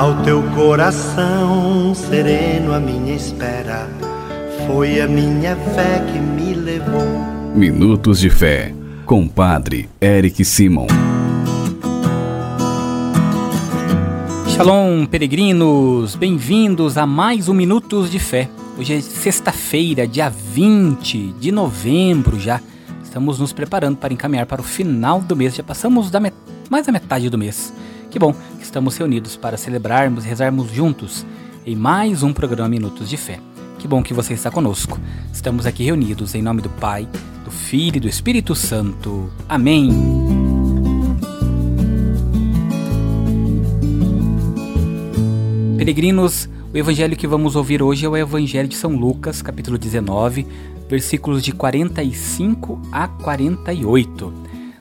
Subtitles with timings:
[0.00, 3.86] Ao teu coração sereno, a minha espera
[4.66, 7.04] foi a minha fé que me levou.
[7.54, 8.74] Minutos de Fé,
[9.04, 10.86] com Padre Eric Simon.
[14.48, 16.16] Shalom, peregrinos!
[16.16, 18.48] Bem-vindos a mais um Minutos de Fé.
[18.78, 22.58] Hoje é sexta-feira, dia 20 de novembro já.
[23.04, 25.54] Estamos nos preparando para encaminhar para o final do mês.
[25.54, 26.34] Já passamos da met...
[26.70, 27.70] mais da metade do mês.
[28.10, 31.24] Que bom que estamos reunidos para celebrarmos e rezarmos juntos
[31.64, 33.38] em mais um programa Minutos de Fé.
[33.78, 34.98] Que bom que você está conosco.
[35.32, 37.08] Estamos aqui reunidos em nome do Pai,
[37.44, 39.30] do Filho e do Espírito Santo.
[39.48, 39.90] Amém.
[45.78, 50.44] Peregrinos, o evangelho que vamos ouvir hoje é o Evangelho de São Lucas, capítulo 19,
[50.88, 54.34] versículos de 45 a 48.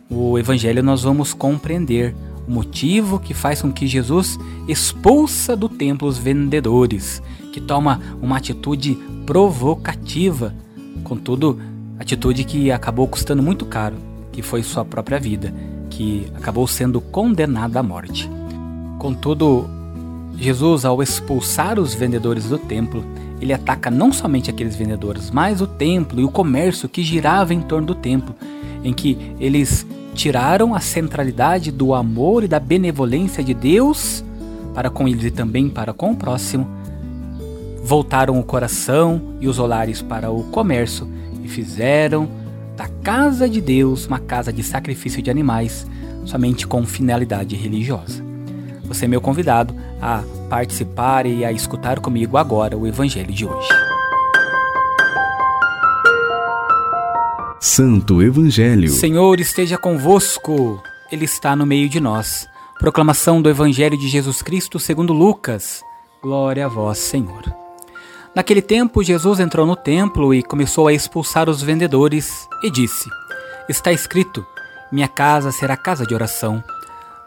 [0.09, 2.15] O evangelho nós vamos compreender
[2.49, 7.21] motivo que faz com que Jesus expulsa do templo os vendedores,
[7.53, 10.53] que toma uma atitude provocativa,
[11.03, 11.59] contudo,
[11.99, 13.95] atitude que acabou custando muito caro,
[14.31, 15.53] que foi sua própria vida,
[15.89, 18.29] que acabou sendo condenada à morte.
[18.97, 19.69] Contudo,
[20.35, 23.05] Jesus, ao expulsar os vendedores do templo,
[23.39, 27.61] ele ataca não somente aqueles vendedores, mas o templo e o comércio que girava em
[27.61, 28.35] torno do templo,
[28.83, 29.85] em que eles
[30.19, 34.21] tiraram a centralidade do amor e da benevolência de Deus
[34.73, 36.67] para com eles e também para com o próximo,
[37.85, 41.07] voltaram o coração e os olares para o comércio
[41.41, 42.27] e fizeram
[42.75, 45.87] da casa de Deus uma casa de sacrifício de animais,
[46.25, 48.21] somente com finalidade religiosa.
[48.83, 53.69] Você é meu convidado a participar e a escutar comigo agora o evangelho de hoje.
[57.69, 58.89] Santo Evangelho.
[58.89, 60.81] Senhor esteja convosco,
[61.11, 62.47] Ele está no meio de nós.
[62.79, 65.83] Proclamação do Evangelho de Jesus Cristo segundo Lucas.
[66.19, 67.43] Glória a vós, Senhor.
[68.33, 73.07] Naquele tempo, Jesus entrou no templo e começou a expulsar os vendedores e disse:
[73.69, 74.43] Está escrito:
[74.91, 76.63] Minha casa será casa de oração.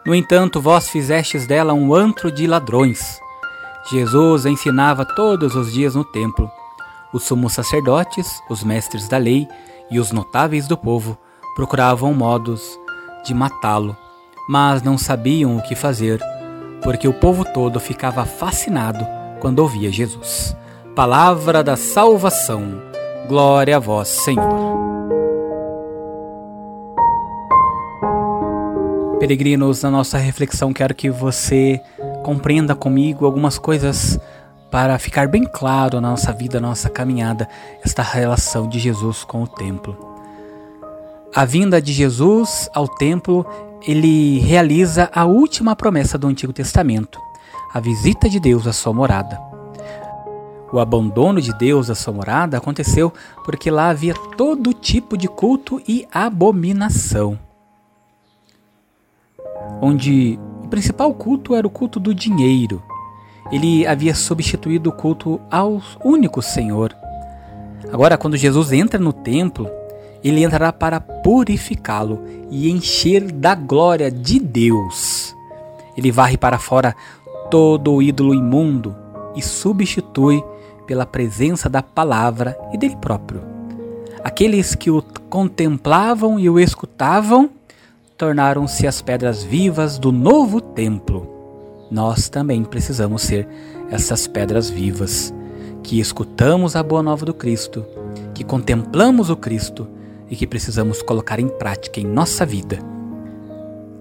[0.05, 3.17] No entanto, vós fizestes dela um antro de ladrões.
[3.89, 6.51] Jesus ensinava todos os dias no templo.
[7.13, 9.47] Os sumos sacerdotes, os mestres da lei
[9.89, 11.17] e os notáveis do povo
[11.55, 12.79] procuravam modos
[13.23, 13.95] de matá-lo,
[14.49, 16.19] mas não sabiam o que fazer,
[16.81, 19.05] porque o povo todo ficava fascinado
[19.39, 20.55] quando ouvia Jesus.
[20.95, 22.81] Palavra da salvação.
[23.27, 24.73] Glória a vós, Senhor.
[29.19, 31.81] Peregrinos, na nossa reflexão, quero que você
[32.23, 34.19] compreenda comigo algumas coisas
[34.73, 37.47] para ficar bem claro na nossa vida, na nossa caminhada,
[37.85, 39.95] esta relação de Jesus com o templo.
[41.31, 43.45] A vinda de Jesus ao templo,
[43.85, 47.19] ele realiza a última promessa do Antigo Testamento,
[47.71, 49.39] a visita de Deus à sua morada.
[50.71, 53.13] O abandono de Deus à sua morada aconteceu
[53.45, 57.37] porque lá havia todo tipo de culto e abominação.
[59.79, 62.81] Onde o principal culto era o culto do dinheiro,
[63.51, 66.95] ele havia substituído o culto ao único Senhor.
[67.91, 69.69] Agora, quando Jesus entra no templo,
[70.23, 75.35] ele entrará para purificá-lo e encher da glória de Deus.
[75.97, 76.95] Ele varre para fora
[77.51, 78.95] todo o ídolo imundo
[79.35, 80.43] e substitui
[80.87, 83.41] pela presença da palavra e dele próprio.
[84.23, 87.49] Aqueles que o contemplavam e o escutavam
[88.17, 91.32] tornaram-se as pedras vivas do novo templo
[91.93, 93.47] nós também precisamos ser
[93.91, 95.31] essas pedras vivas,
[95.83, 97.85] que escutamos a boa nova do Cristo,
[98.33, 99.87] que contemplamos o Cristo
[100.27, 102.79] e que precisamos colocar em prática em nossa vida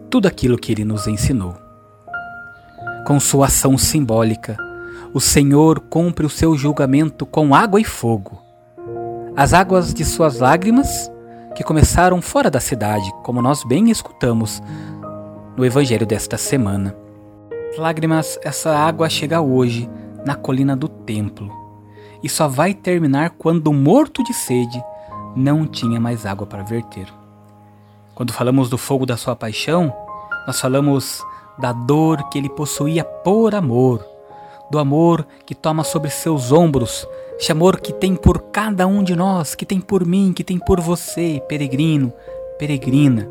[0.08, 1.54] tudo aquilo que ele nos ensinou.
[3.06, 4.56] Com sua ação simbólica,
[5.12, 8.40] o Senhor cumpre o seu julgamento com água e fogo.
[9.36, 11.10] As águas de suas lágrimas,
[11.54, 14.62] que começaram fora da cidade, como nós bem escutamos
[15.56, 17.01] no Evangelho desta semana
[17.78, 19.88] lágrimas, essa água chega hoje
[20.24, 21.50] na colina do templo
[22.22, 24.82] e só vai terminar quando, morto de sede,
[25.34, 27.06] não tinha mais água para verter.
[28.14, 29.92] Quando falamos do fogo da sua paixão,
[30.46, 31.24] nós falamos
[31.58, 34.06] da dor que ele possuía por amor,
[34.70, 37.06] do amor que toma sobre seus ombros,
[37.38, 40.58] esse amor que tem por cada um de nós, que tem por mim, que tem
[40.58, 42.12] por você, peregrino,
[42.58, 43.28] peregrina.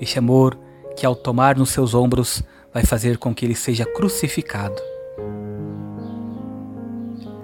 [0.00, 0.56] Este amor
[0.96, 2.42] que ao tomar nos seus ombros
[2.76, 4.76] vai fazer com que ele seja crucificado.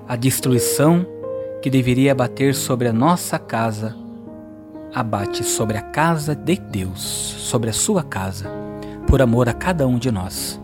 [0.06, 1.06] A destruição
[1.62, 3.96] que deveria abater sobre a nossa casa
[4.94, 8.50] abate sobre a casa de Deus, sobre a sua casa,
[9.06, 10.60] por amor a cada um de nós.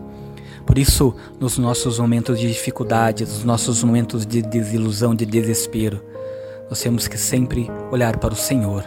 [0.67, 5.99] Por isso, nos nossos momentos de dificuldade, nos nossos momentos de desilusão, de desespero,
[6.69, 8.83] nós temos que sempre olhar para o Senhor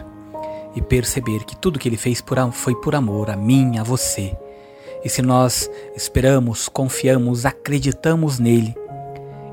[0.77, 4.33] e perceber que tudo que Ele fez foi por amor a mim, a você.
[5.03, 8.75] E se nós esperamos, confiamos, acreditamos nele,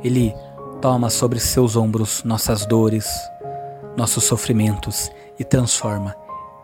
[0.03, 0.35] Ele
[0.81, 3.07] toma sobre seus ombros nossas dores,
[3.97, 6.15] nossos sofrimentos e transforma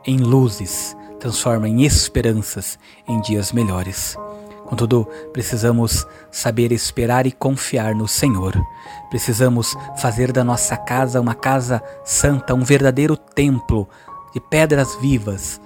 [0.06, 2.78] em luzes, transforma em esperanças,
[3.08, 4.16] em dias melhores.
[4.66, 8.52] Contudo, precisamos saber esperar e confiar no Senhor.
[9.10, 13.88] Precisamos fazer da nossa casa uma casa santa, um verdadeiro templo
[14.32, 15.60] de pedras vivas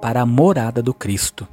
[0.00, 1.46] para a morada do Cristo,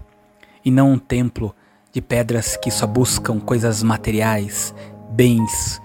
[0.64, 1.54] e não um templo
[1.92, 4.74] de pedras que só buscam coisas materiais,
[5.12, 5.82] bens,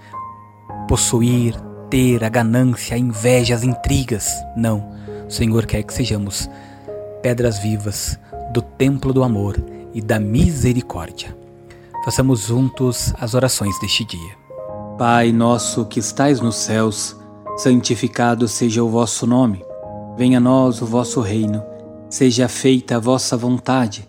[0.87, 1.55] possuir,
[1.89, 4.27] ter, a ganância, a inveja, as intrigas.
[4.55, 4.89] Não.
[5.27, 6.49] O Senhor quer que sejamos
[7.21, 8.19] pedras vivas
[8.51, 9.55] do templo do amor
[9.93, 11.37] e da misericórdia.
[12.03, 14.37] Façamos juntos as orações deste dia.
[14.97, 17.15] Pai nosso que estais nos céus,
[17.57, 19.63] santificado seja o vosso nome.
[20.17, 21.63] Venha a nós o vosso reino.
[22.09, 24.08] Seja feita a vossa vontade,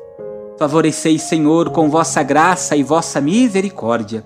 [0.61, 4.23] Favoreceis, Senhor, com vossa graça e vossa misericórdia,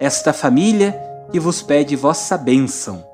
[0.00, 0.98] esta família
[1.30, 3.04] que vos pede vossa bênção.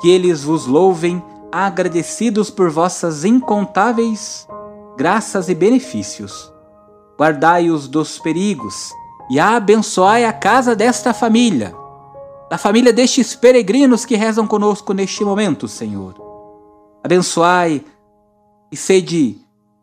[0.00, 4.48] Que eles vos louvem, agradecidos por vossas incontáveis
[4.96, 6.50] graças e benefícios
[7.18, 8.94] guardai-os dos perigos
[9.30, 11.74] e abençoai a casa desta família,
[12.48, 16.14] da família destes peregrinos que rezam conosco neste momento, Senhor.
[17.04, 17.84] Abençoai
[18.72, 19.49] e sede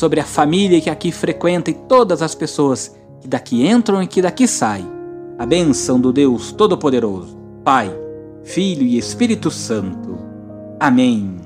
[0.00, 4.22] sobre a família que aqui frequenta e todas as pessoas que daqui entram e que
[4.22, 4.90] daqui saem,
[5.38, 7.94] a bênção do Deus Todo-Poderoso, Pai,
[8.42, 10.18] Filho e Espírito Santo.
[10.80, 11.36] Amém.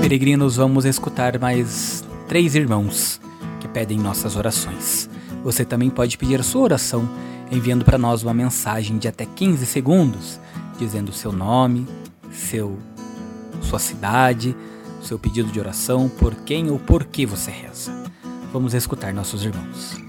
[0.00, 3.20] Peregrinos, vamos escutar mais três irmãos
[3.58, 5.10] que pedem nossas orações.
[5.42, 7.08] Você também pode pedir sua oração
[7.50, 10.38] enviando para nós uma mensagem de até 15 segundos,
[10.78, 11.84] dizendo seu nome,
[12.30, 12.78] seu
[13.68, 14.56] sua cidade,
[15.02, 17.92] seu pedido de oração, por quem ou por que você reza.
[18.52, 20.00] Vamos escutar nossos irmãos.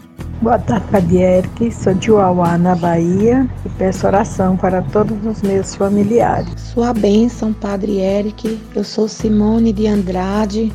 [0.41, 1.71] Boa tarde, Padre Eric.
[1.73, 6.49] Sou de Uauá, na Bahia, e peço oração para todos os meus familiares.
[6.73, 8.57] Sua bênção, Padre Eric.
[8.73, 10.71] Eu sou Simone de Andrade,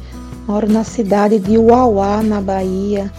[0.47, 3.11] moro na cidade de Uauá, na Bahia.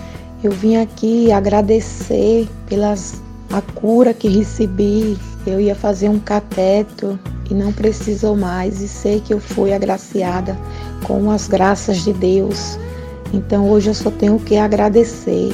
[0.44, 3.20] Eu vim aqui agradecer pelas
[3.56, 5.18] a cura que recebi.
[5.48, 7.18] Eu ia fazer um cateto
[7.50, 10.58] e não precisou mais, e sei que eu fui agraciada
[11.04, 12.78] com as graças de Deus.
[13.34, 15.54] Então hoje eu só tenho que agradecer.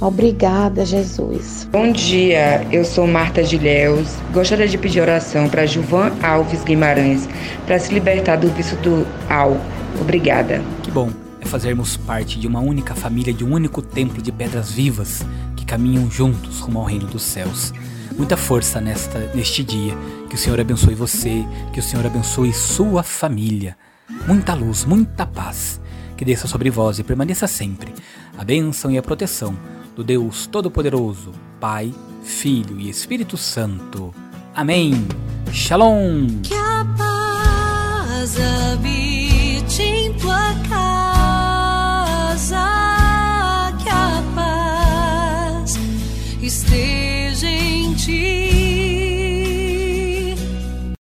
[0.00, 1.68] Obrigada, Jesus.
[1.70, 4.08] Bom dia, eu sou Marta Gileus.
[4.32, 7.28] Gostaria de pedir oração para Gilvan Alves Guimarães
[7.66, 9.60] para se libertar do vício do álcool.
[10.00, 10.62] Obrigada.
[10.82, 14.70] Que bom é fazermos parte de uma única família, de um único templo de pedras
[14.70, 15.24] vivas
[15.70, 17.72] caminham juntos rumo ao reino dos céus.
[18.16, 19.96] Muita força nesta, neste dia.
[20.28, 23.78] Que o Senhor abençoe você, que o Senhor abençoe sua família.
[24.26, 25.80] Muita luz, muita paz.
[26.16, 27.94] Que desça sobre vós e permaneça sempre
[28.36, 29.56] a bênção e a proteção
[29.94, 34.12] do Deus Todo-Poderoso, Pai, Filho e Espírito Santo.
[34.52, 35.06] Amém.
[35.52, 36.26] Shalom.
[46.50, 48.49] Esteja em ti.